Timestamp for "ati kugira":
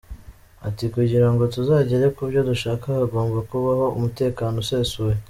0.67-1.27